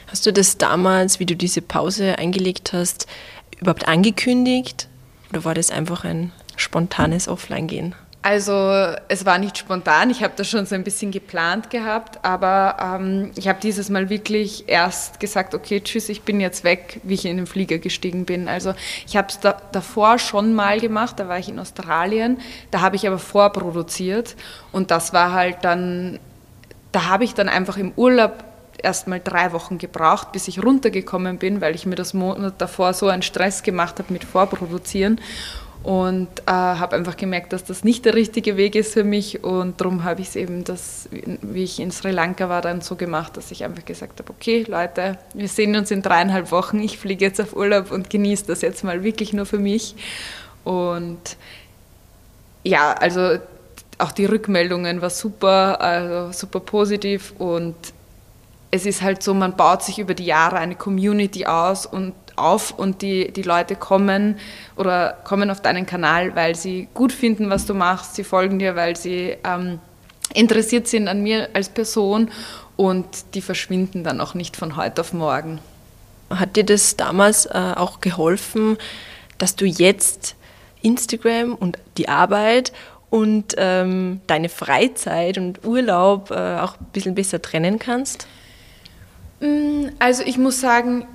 [0.07, 3.07] Hast du das damals, wie du diese Pause eingelegt hast,
[3.61, 4.89] überhaupt angekündigt?
[5.31, 7.95] Oder war das einfach ein spontanes Offline-Gehen?
[8.27, 8.53] Also
[9.07, 13.31] es war nicht spontan, ich habe das schon so ein bisschen geplant gehabt, aber ähm,
[13.37, 17.25] ich habe dieses Mal wirklich erst gesagt, okay, tschüss, ich bin jetzt weg, wie ich
[17.25, 18.49] in den Flieger gestiegen bin.
[18.49, 18.75] Also
[19.07, 22.41] ich habe es da, davor schon mal gemacht, da war ich in Australien,
[22.73, 24.35] da habe ich aber vorproduziert
[24.73, 26.19] und das war halt dann,
[26.91, 28.43] da habe ich dann einfach im Urlaub
[28.83, 32.93] erst mal drei Wochen gebraucht, bis ich runtergekommen bin, weil ich mir das Monat davor
[32.95, 35.21] so einen Stress gemacht habe mit Vorproduzieren.
[35.83, 39.45] Und äh, habe einfach gemerkt, dass das nicht der richtige Weg ist für mich.
[39.45, 42.97] Und darum habe ich es eben, das, wie ich in Sri Lanka war, dann so
[42.97, 46.99] gemacht, dass ich einfach gesagt habe, okay Leute, wir sehen uns in dreieinhalb Wochen, ich
[46.99, 49.95] fliege jetzt auf Urlaub und genieße das jetzt mal wirklich nur für mich.
[50.65, 51.37] Und
[52.65, 53.39] ja, also
[53.99, 57.33] auch die Rückmeldungen war super, also super positiv.
[57.39, 57.77] Und
[58.77, 62.79] es ist halt so, man baut sich über die Jahre eine Community aus und auf
[62.79, 64.39] und die, die Leute kommen
[64.77, 68.15] oder kommen auf deinen Kanal, weil sie gut finden, was du machst.
[68.15, 69.79] Sie folgen dir, weil sie ähm,
[70.35, 72.31] interessiert sind an mir als Person
[72.77, 75.61] und die verschwinden dann auch nicht von heute auf morgen.
[76.29, 78.77] Hat dir das damals äh, auch geholfen,
[79.39, 80.37] dass du jetzt
[80.83, 82.73] Instagram und die Arbeit
[83.09, 88.27] und ähm, deine Freizeit und Urlaub äh, auch ein bisschen besser trennen kannst?
[89.41, 91.07] Mm, also ich muss sagen,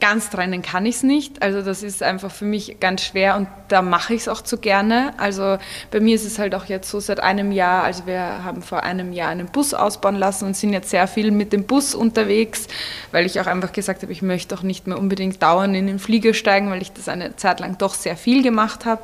[0.00, 1.42] ganz trennen kann ich es nicht.
[1.42, 4.58] Also das ist einfach für mich ganz schwer und da mache ich es auch zu
[4.58, 5.14] gerne.
[5.16, 5.56] Also
[5.90, 8.82] bei mir ist es halt auch jetzt so seit einem Jahr, also wir haben vor
[8.82, 12.68] einem Jahr einen Bus ausbauen lassen und sind jetzt sehr viel mit dem Bus unterwegs,
[13.12, 15.98] weil ich auch einfach gesagt habe, ich möchte auch nicht mehr unbedingt dauernd in den
[15.98, 19.00] Flieger steigen, weil ich das eine Zeit lang doch sehr viel gemacht habe.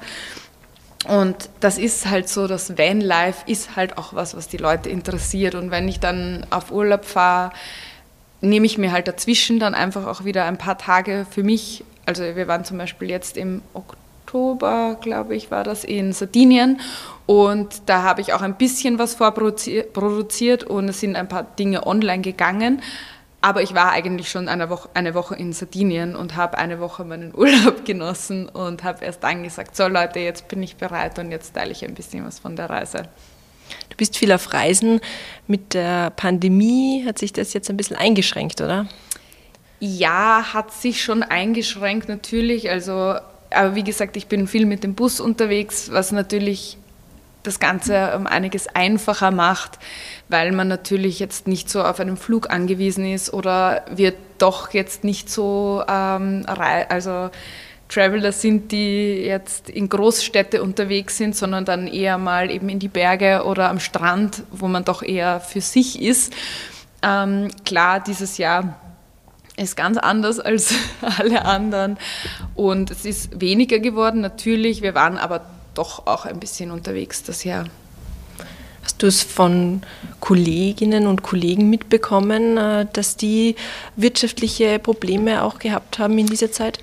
[1.08, 5.54] Und das ist halt so, das Vanlife ist halt auch was, was die Leute interessiert.
[5.54, 7.52] Und wenn ich dann auf Urlaub fahre,
[8.42, 11.84] nehme ich mir halt dazwischen dann einfach auch wieder ein paar Tage für mich.
[12.06, 16.80] Also wir waren zum Beispiel jetzt im Oktober, glaube ich, war das in Sardinien
[17.26, 21.86] und da habe ich auch ein bisschen was vorproduziert und es sind ein paar Dinge
[21.86, 22.82] online gegangen.
[23.42, 27.04] Aber ich war eigentlich schon eine Woche, eine Woche in Sardinien und habe eine Woche
[27.04, 31.30] meinen Urlaub genossen und habe erst dann gesagt, so Leute, jetzt bin ich bereit und
[31.30, 33.08] jetzt teile ich ein bisschen was von der Reise.
[33.88, 35.00] Du bist viel auf Reisen.
[35.46, 38.86] Mit der Pandemie hat sich das jetzt ein bisschen eingeschränkt, oder?
[39.78, 42.68] Ja, hat sich schon eingeschränkt natürlich.
[42.68, 43.14] Also,
[43.50, 46.76] aber wie gesagt, ich bin viel mit dem Bus unterwegs, was natürlich
[47.42, 49.78] das Ganze um einiges einfacher macht,
[50.28, 55.04] weil man natürlich jetzt nicht so auf einen Flug angewiesen ist oder wird doch jetzt
[55.04, 57.30] nicht so ähm, also
[57.88, 62.88] Traveler sind, die jetzt in Großstädte unterwegs sind, sondern dann eher mal eben in die
[62.88, 66.32] Berge oder am Strand, wo man doch eher für sich ist.
[67.02, 68.78] Ähm, klar, dieses Jahr
[69.56, 70.72] ist ganz anders als
[71.18, 71.98] alle anderen
[72.54, 74.82] und es ist weniger geworden natürlich.
[74.82, 75.42] Wir waren aber
[75.74, 77.66] doch auch ein bisschen unterwegs das Jahr.
[78.82, 79.82] Hast du es von
[80.20, 83.56] Kolleginnen und Kollegen mitbekommen, äh, dass die
[83.96, 86.78] wirtschaftliche Probleme auch gehabt haben in dieser Zeit?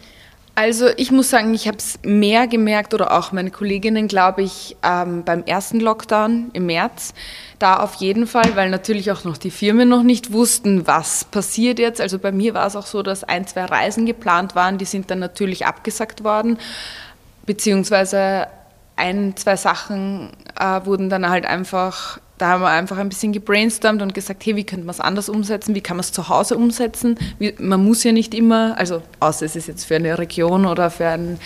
[0.58, 4.76] Also ich muss sagen, ich habe es mehr gemerkt oder auch meine Kolleginnen, glaube ich,
[4.82, 7.14] ähm, beim ersten Lockdown im März.
[7.60, 11.78] Da auf jeden Fall, weil natürlich auch noch die Firmen noch nicht wussten, was passiert
[11.78, 12.02] jetzt.
[12.02, 15.12] Also bei mir war es auch so, dass ein, zwei Reisen geplant waren, die sind
[15.12, 16.58] dann natürlich abgesagt worden,
[17.46, 18.48] beziehungsweise
[18.98, 24.02] ein, zwei Sachen äh, wurden dann halt einfach da haben wir einfach ein bisschen gebrainstormt
[24.02, 25.74] und gesagt, hey, wie könnte man es anders umsetzen?
[25.74, 27.18] Wie kann man es zu Hause umsetzen?
[27.40, 30.90] Wie, man muss ja nicht immer, also außer es ist jetzt für eine Region oder
[30.92, 31.40] für ein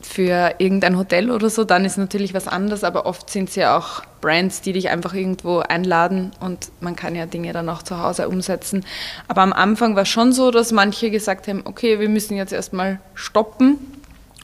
[0.00, 3.78] für irgendein Hotel oder so, dann ist natürlich was anderes, aber oft sind es ja
[3.78, 7.98] auch Brands, die dich einfach irgendwo einladen und man kann ja Dinge dann auch zu
[7.98, 8.84] Hause umsetzen.
[9.28, 12.52] Aber am Anfang war es schon so, dass manche gesagt haben, okay, wir müssen jetzt
[12.52, 13.78] erstmal stoppen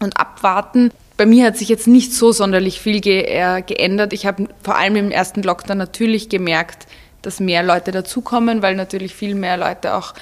[0.01, 0.91] und abwarten.
[1.19, 4.13] Bei mir hat sich jetzt nicht so sonderlich viel ge äh, geändert.
[4.13, 6.87] Ich habe vor allem im ersten Lockdown natürlich gemerkt,
[7.23, 10.15] dass mehr Leute dazukommen, weil natürlich viel mehr Leute auch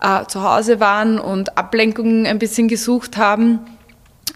[0.00, 3.58] äh, zu Hause waren und Ablenkungen ein bisschen gesucht haben.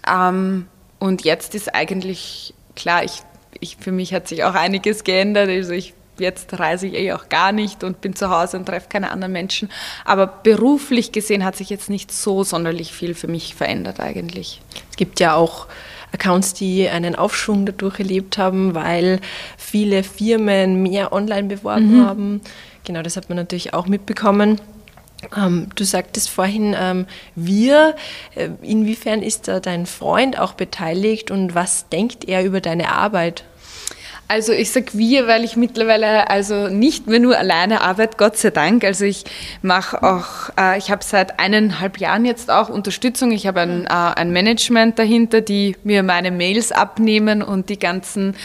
[0.05, 0.67] Ähm,
[0.99, 3.21] und jetzt ist eigentlich klar, ich,
[3.61, 5.47] ich, für mich hat sich auch einiges geändert.
[5.47, 8.89] Also ich jetzt reise ich eh auch gar nicht und bin zu Hause und treffe
[8.89, 9.69] keine anderen Menschen.
[10.03, 14.61] Aber beruflich gesehen hat sich jetzt nicht so sonderlich viel für mich verändert eigentlich.
[14.91, 15.67] Es gibt ja auch
[16.13, 19.19] Accounts, die einen Aufschwung dadurch erlebt haben, weil
[19.57, 22.05] viele Firmen mehr online beworben mhm.
[22.05, 22.41] haben.
[22.83, 24.59] Genau, das hat man natürlich auch mitbekommen.
[25.37, 27.95] Ähm, du sagtest vorhin, ähm, wir,
[28.35, 33.43] äh, inwiefern ist da dein Freund auch beteiligt und was denkt er über deine Arbeit?
[34.31, 38.49] Also ich sag wir, weil ich mittlerweile also nicht mehr nur alleine arbeite, Gott sei
[38.49, 38.85] Dank.
[38.85, 39.25] Also ich
[39.61, 43.33] mache auch, äh, ich habe seit eineinhalb Jahren jetzt auch Unterstützung.
[43.33, 48.37] Ich habe ein, äh, ein Management dahinter, die mir meine Mails abnehmen und die ganzen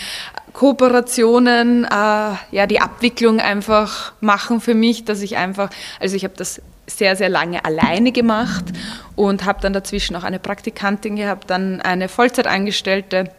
[0.55, 5.71] Kooperationen, äh, ja die Abwicklung einfach machen für mich, dass ich einfach,
[6.01, 8.65] also ich habe das sehr, sehr lange alleine gemacht
[9.15, 13.31] und habe dann dazwischen auch eine Praktikantin gehabt, dann eine Vollzeitangestellte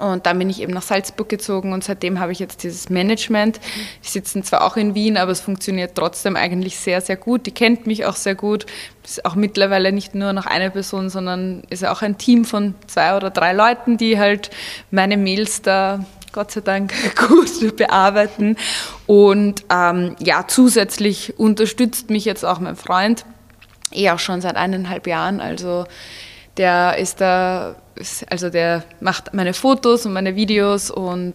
[0.00, 3.60] und dann bin ich eben nach Salzburg gezogen und seitdem habe ich jetzt dieses Management.
[4.02, 7.46] Die sitzen zwar auch in Wien, aber es funktioniert trotzdem eigentlich sehr, sehr gut.
[7.46, 8.66] Die kennt mich auch sehr gut.
[9.04, 13.14] Ist auch mittlerweile nicht nur noch eine Person, sondern ist auch ein Team von zwei
[13.14, 14.50] oder drei Leuten, die halt
[14.90, 16.94] meine Mails da Gott sei Dank
[17.28, 18.56] gut bearbeiten.
[19.06, 23.24] Und ähm, ja, zusätzlich unterstützt mich jetzt auch mein Freund,
[23.92, 25.40] eh auch schon seit eineinhalb Jahren.
[25.40, 25.84] Also
[26.56, 27.76] der ist da
[28.30, 31.34] also der macht meine Fotos und meine Videos und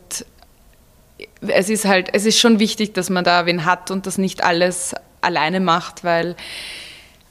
[1.41, 4.43] es ist halt, es ist schon wichtig, dass man da wen hat und das nicht
[4.43, 6.35] alles alleine macht, weil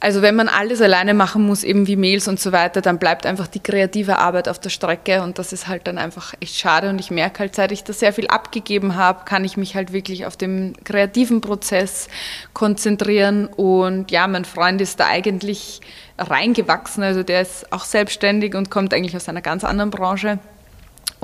[0.01, 3.25] also wenn man alles alleine machen muss, eben wie Mails und so weiter, dann bleibt
[3.25, 6.91] einfach die kreative Arbeit auf der Strecke und das ist halt dann einfach echt schade
[6.91, 9.95] und ich merke halt, seit ich da sehr viel abgegeben habe, kann ich mich halt
[9.95, 12.09] wirklich auf den kreativen Prozess
[12.53, 15.81] konzentrieren und ja, mein Freund ist da eigentlich
[16.19, 17.03] reingewachsen.
[17.03, 20.39] Also der ist auch selbstständig und kommt eigentlich aus einer ganz anderen Branche.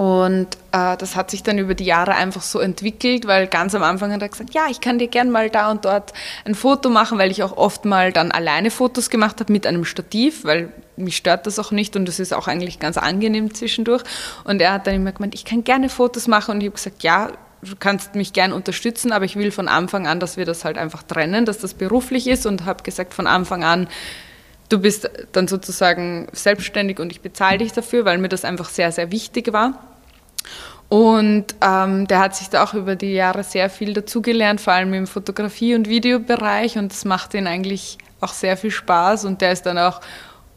[0.00, 3.82] Und äh, das hat sich dann über die Jahre einfach so entwickelt, weil ganz am
[3.82, 6.14] Anfang hat er gesagt, ja, ich kann dir gern mal da und dort
[6.46, 9.84] ein Foto machen, weil ich auch oft mal dann alleine Fotos gemacht habe mit einem
[9.84, 14.02] Stativ, weil mich stört das auch nicht und das ist auch eigentlich ganz angenehm zwischendurch.
[14.44, 17.02] Und er hat dann immer gemeint, ich kann gerne Fotos machen und ich habe gesagt,
[17.02, 20.64] ja, du kannst mich gern unterstützen, aber ich will von Anfang an, dass wir das
[20.64, 23.86] halt einfach trennen, dass das beruflich ist und habe gesagt von Anfang an,
[24.70, 28.92] du bist dann sozusagen selbstständig und ich bezahle dich dafür, weil mir das einfach sehr,
[28.92, 29.89] sehr wichtig war.
[30.88, 34.92] Und ähm, der hat sich da auch über die Jahre sehr viel dazugelernt, vor allem
[34.92, 36.78] im Fotografie- und Videobereich.
[36.78, 39.24] Und das macht ihn eigentlich auch sehr viel Spaß.
[39.24, 40.00] Und der ist dann auch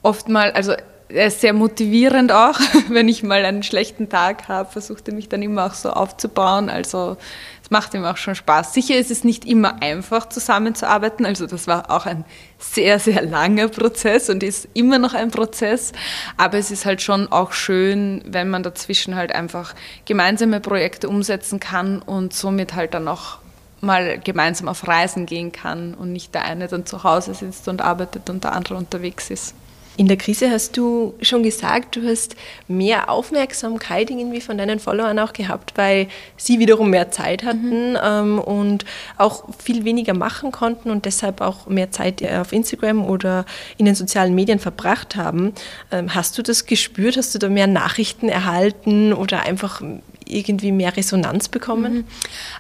[0.02, 0.74] oft mal, also
[1.14, 2.60] er ist sehr motivierend auch.
[2.90, 6.70] Wenn ich mal einen schlechten Tag habe, versucht er mich dann immer auch so aufzubauen.
[6.70, 7.18] Also
[7.62, 8.74] es macht ihm auch schon Spaß.
[8.74, 11.26] Sicher ist es nicht immer einfach zusammenzuarbeiten.
[11.26, 12.26] Also das war auch ein
[12.58, 15.92] sehr, sehr langer Prozess und ist immer noch ein Prozess.
[16.38, 21.60] Aber es ist halt schon auch schön, wenn man dazwischen halt einfach gemeinsame Projekte umsetzen
[21.60, 23.38] kann und somit halt dann auch
[23.82, 27.82] mal gemeinsam auf Reisen gehen kann und nicht der eine dann zu Hause sitzt und
[27.82, 29.54] arbeitet und der andere unterwegs ist.
[29.96, 32.36] In der Krise hast du schon gesagt, du hast
[32.68, 38.00] mehr Aufmerksamkeit irgendwie von deinen Followern auch gehabt, weil sie wiederum mehr Zeit hatten mhm.
[38.04, 38.86] ähm, und
[39.18, 43.46] auch viel weniger machen konnten und deshalb auch mehr Zeit auf Instagram oder
[43.78, 45.54] in den sozialen Medien verbracht haben.
[45.92, 47.16] Ähm, hast du das gespürt?
[47.16, 49.82] Hast du da mehr Nachrichten erhalten oder einfach
[50.28, 51.94] irgendwie mehr Resonanz bekommen?
[51.94, 52.04] Mhm.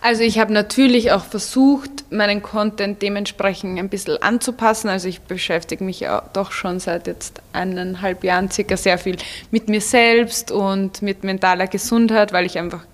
[0.01, 4.89] Also ich habe natürlich auch versucht, meinen Content dementsprechend ein bisschen anzupassen.
[4.89, 9.17] Also ich beschäftige mich ja doch schon seit jetzt eineinhalb Jahren circa sehr viel
[9.51, 12.85] mit mir selbst und mit mentaler Gesundheit, weil ich einfach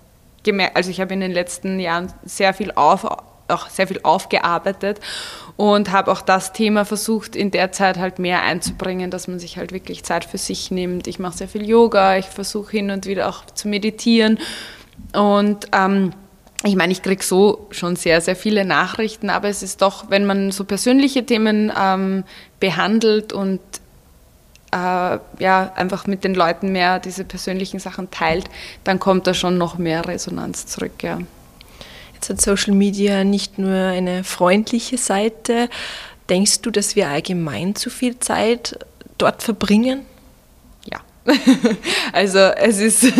[0.42, 3.06] gemerkt, also ich habe in den letzten Jahren sehr viel auf,
[3.50, 5.00] auch sehr viel aufgearbeitet
[5.56, 9.58] und habe auch das Thema versucht, in der Zeit halt mehr einzubringen, dass man sich
[9.58, 11.06] halt wirklich Zeit für sich nimmt.
[11.06, 14.38] Ich mache sehr viel Yoga, ich versuche hin und wieder auch zu meditieren
[15.12, 16.12] und ähm,
[16.62, 20.26] ich meine, ich kriege so schon sehr, sehr viele Nachrichten, aber es ist doch, wenn
[20.26, 22.24] man so persönliche Themen ähm,
[22.58, 23.60] behandelt und
[24.72, 28.44] äh, ja, einfach mit den Leuten mehr diese persönlichen Sachen teilt,
[28.84, 31.18] dann kommt da schon noch mehr Resonanz zurück, ja.
[32.20, 35.70] Jetzt hat Social Media nicht nur eine freundliche Seite.
[36.28, 38.78] Denkst du, dass wir allgemein zu viel Zeit
[39.16, 40.02] dort verbringen?
[40.84, 41.00] Ja.
[42.12, 43.10] also es ist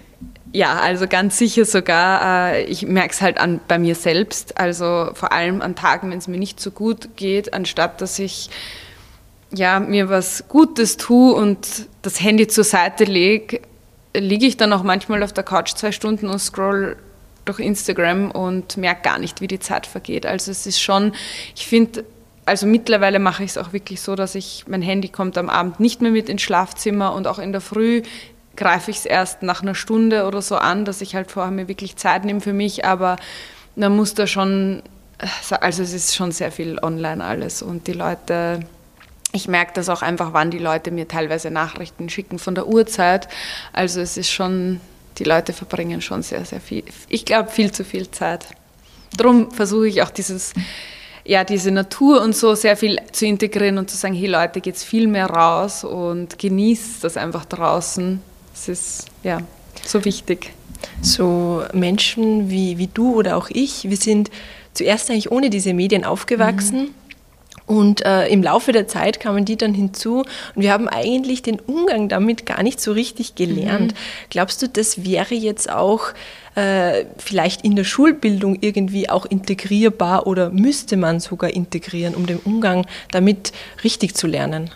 [0.54, 2.54] ja, also ganz sicher sogar.
[2.54, 4.56] Äh, ich merke es halt an, bei mir selbst.
[4.56, 8.48] Also vor allem an Tagen, wenn es mir nicht so gut geht, anstatt dass ich
[9.52, 13.60] ja, mir was Gutes tue und das Handy zur Seite lege,
[14.14, 16.96] liege ich dann auch manchmal auf der Couch zwei Stunden und scroll
[17.46, 20.26] durch Instagram und merke gar nicht, wie die Zeit vergeht.
[20.26, 21.12] Also es ist schon,
[21.54, 22.04] ich finde,
[22.44, 25.80] also mittlerweile mache ich es auch wirklich so, dass ich, mein Handy kommt am Abend
[25.80, 28.02] nicht mehr mit ins Schlafzimmer und auch in der Früh
[28.56, 31.68] greife ich es erst nach einer Stunde oder so an, dass ich halt vorher mir
[31.68, 33.16] wirklich Zeit nehme für mich, aber
[33.74, 34.82] man muss da schon,
[35.60, 38.60] also es ist schon sehr viel online alles und die Leute,
[39.32, 43.28] ich merke das auch einfach, wann die Leute mir teilweise Nachrichten schicken von der Uhrzeit,
[43.72, 44.80] also es ist schon
[45.18, 48.46] die Leute verbringen schon sehr, sehr viel, ich glaube, viel zu viel Zeit.
[49.16, 50.52] Darum versuche ich auch dieses
[51.26, 54.84] ja, diese Natur und so sehr viel zu integrieren und zu sagen, hey Leute, geht's
[54.84, 58.22] viel mehr raus und genießt das einfach draußen.
[58.52, 59.40] Das ist ja
[59.84, 60.52] so wichtig.
[61.02, 64.30] So Menschen wie, wie du oder auch ich, wir sind
[64.72, 66.80] zuerst eigentlich ohne diese Medien aufgewachsen.
[66.80, 66.94] Mhm.
[67.66, 71.58] Und äh, im Laufe der Zeit kamen die dann hinzu und wir haben eigentlich den
[71.58, 73.92] Umgang damit gar nicht so richtig gelernt.
[73.92, 73.96] Mhm.
[74.30, 76.12] Glaubst du, das wäre jetzt auch
[76.54, 82.38] äh, vielleicht in der Schulbildung irgendwie auch integrierbar oder müsste man sogar integrieren, um den
[82.38, 83.52] Umgang damit
[83.82, 84.70] richtig zu lernen?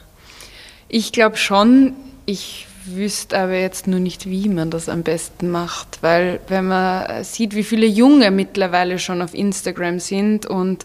[0.88, 1.94] Ich glaube schon.
[2.26, 7.24] Ich wüsste aber jetzt nur nicht, wie man das am besten macht, weil wenn man
[7.24, 10.84] sieht, wie viele Junge mittlerweile schon auf Instagram sind und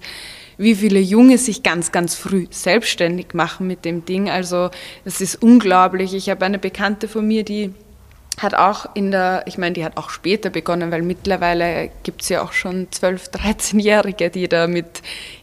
[0.57, 4.29] wie viele Junge sich ganz, ganz früh selbstständig machen mit dem Ding.
[4.29, 4.69] Also
[5.03, 6.13] es ist unglaublich.
[6.13, 7.73] Ich habe eine Bekannte von mir, die
[8.37, 12.29] hat auch in der, ich meine, die hat auch später begonnen, weil mittlerweile gibt es
[12.29, 15.01] ja auch schon 12-, 13-Jährige, die da mit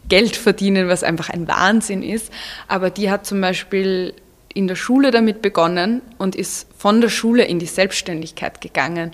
[0.08, 2.30] Geld verdienen, was einfach ein Wahnsinn ist.
[2.68, 4.14] Aber die hat zum Beispiel
[4.54, 9.12] in der Schule damit begonnen und ist von der Schule in die Selbstständigkeit gegangen.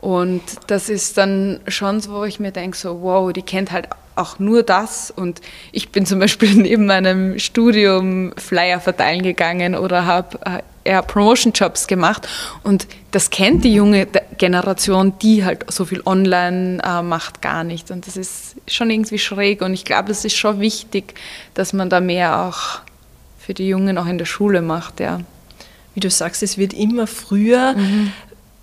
[0.00, 3.88] Und das ist dann schon so, wo ich mir denke, so, wow, die kennt halt
[4.20, 5.10] auch nur das.
[5.10, 5.40] Und
[5.72, 11.86] ich bin zum Beispiel neben meinem Studium Flyer verteilen gegangen oder habe äh, eher Promotion-Jobs
[11.86, 12.28] gemacht.
[12.62, 14.06] Und das kennt die junge
[14.38, 17.90] Generation, die halt so viel online äh, macht, gar nicht.
[17.90, 19.62] Und das ist schon irgendwie schräg.
[19.62, 21.14] Und ich glaube, es ist schon wichtig,
[21.54, 22.80] dass man da mehr auch
[23.38, 25.20] für die Jungen auch in der Schule macht, ja.
[25.94, 27.74] Wie du sagst, es wird immer früher.
[27.76, 28.12] Mhm.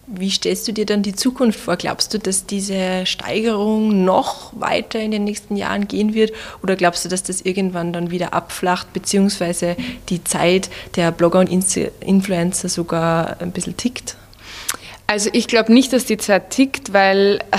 [0.10, 1.76] Wie stellst du dir dann die Zukunft vor?
[1.76, 6.32] Glaubst du, dass diese Steigerung noch weiter in den nächsten Jahren gehen wird?
[6.64, 9.76] Oder glaubst du, dass das irgendwann dann wieder abflacht, beziehungsweise
[10.08, 14.16] die Zeit der Blogger und Influencer sogar ein bisschen tickt?
[15.08, 17.58] Also ich glaube nicht, dass die Zeit tickt, weil äh,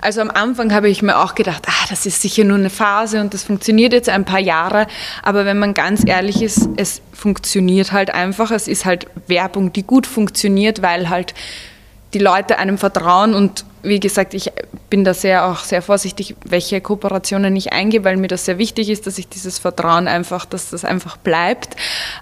[0.00, 3.20] also am Anfang habe ich mir auch gedacht, ah, das ist sicher nur eine Phase
[3.20, 4.86] und das funktioniert jetzt ein paar Jahre.
[5.22, 8.50] Aber wenn man ganz ehrlich ist, es funktioniert halt einfach.
[8.50, 11.34] Es ist halt Werbung, die gut funktioniert, weil halt
[12.14, 14.50] die Leute einem vertrauen und wie gesagt, ich
[14.88, 18.88] bin da sehr auch sehr vorsichtig, welche Kooperationen ich eingehe, weil mir das sehr wichtig
[18.88, 21.76] ist, dass ich dieses Vertrauen einfach, dass das einfach bleibt.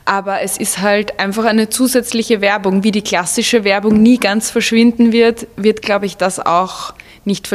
[0.04, 5.12] Aber es ist halt einfach eine zusätzliche Werbung, wie die klassische Werbung nie ganz verschwinden
[5.12, 6.94] wird, wird glaube ich das auch
[7.24, 7.48] nicht,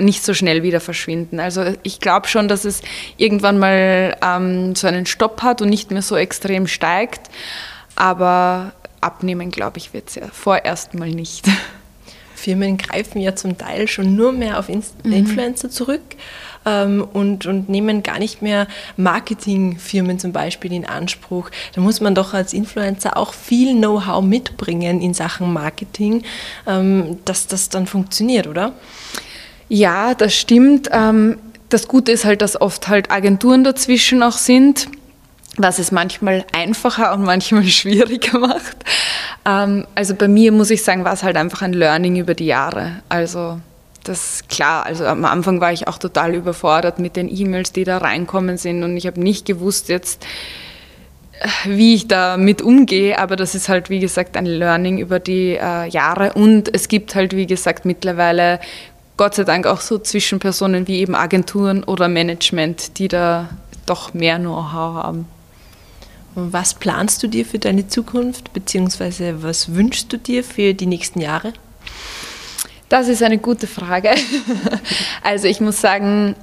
[0.00, 1.40] nicht so schnell wieder verschwinden.
[1.40, 2.82] Also ich glaube schon, dass es
[3.16, 7.28] irgendwann mal ähm, so einen Stopp hat und nicht mehr so extrem steigt.
[7.96, 11.46] Aber abnehmen, glaube ich, wird es ja vorerst mal nicht.
[12.34, 14.82] Firmen greifen ja zum Teil schon nur mehr auf mhm.
[15.04, 16.02] Influencer zurück
[16.68, 18.66] ähm, und, und nehmen gar nicht mehr
[18.96, 21.50] Marketingfirmen zum Beispiel in Anspruch.
[21.74, 26.22] Da muss man doch als Influencer auch viel Know-how mitbringen in Sachen Marketing,
[26.66, 28.72] ähm, dass das dann funktioniert, oder?
[29.68, 30.88] Ja, das stimmt.
[30.92, 31.38] Ähm,
[31.68, 34.88] das Gute ist halt, dass oft halt Agenturen dazwischen auch sind
[35.60, 38.76] was es manchmal einfacher und manchmal schwieriger macht.
[39.44, 42.46] Ähm, also bei mir muss ich sagen, war es halt einfach ein Learning über die
[42.46, 43.02] Jahre.
[43.08, 43.58] Also
[44.08, 47.98] das klar, also am Anfang war ich auch total überfordert mit den E-Mails, die da
[47.98, 50.26] reinkommen sind und ich habe nicht gewusst jetzt,
[51.64, 55.88] wie ich damit umgehe, aber das ist halt wie gesagt ein Learning über die äh,
[55.88, 58.60] Jahre und es gibt halt wie gesagt mittlerweile
[59.16, 63.48] Gott sei Dank auch so Zwischenpersonen wie eben Agenturen oder Management, die da
[63.86, 65.26] doch mehr Know-how haben.
[66.34, 71.20] Was planst du dir für deine Zukunft, beziehungsweise was wünschst du dir für die nächsten
[71.20, 71.52] Jahre?
[72.88, 74.10] Das ist eine gute Frage.
[75.22, 76.34] Also ich muss sagen,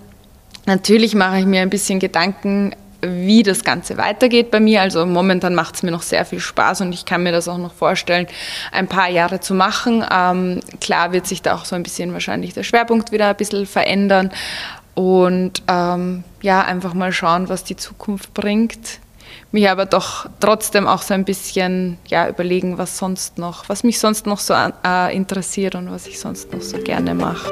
[0.67, 4.81] natürlich mache ich mir ein bisschen Gedanken, wie das Ganze weitergeht bei mir.
[4.81, 7.57] Also momentan macht es mir noch sehr viel Spaß und ich kann mir das auch
[7.57, 8.27] noch vorstellen,
[8.71, 10.05] ein paar Jahre zu machen.
[10.11, 13.65] Ähm, klar wird sich da auch so ein bisschen wahrscheinlich der Schwerpunkt wieder ein bisschen
[13.65, 14.31] verändern
[14.93, 18.99] und ähm, ja, einfach mal schauen, was die Zukunft bringt
[19.55, 23.99] mich aber doch trotzdem auch so ein bisschen ja, überlegen, was sonst noch, was mich
[23.99, 27.51] sonst noch so äh, interessiert und was ich sonst noch so gerne mache.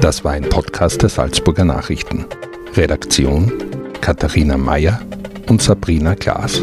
[0.00, 2.24] Das war ein Podcast der Salzburger Nachrichten.
[2.76, 3.52] Redaktion
[4.00, 5.00] Katharina Mayer
[5.48, 6.62] und Sabrina Klaas.